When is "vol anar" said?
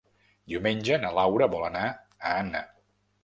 1.55-1.83